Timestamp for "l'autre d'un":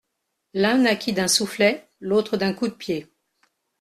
1.99-2.53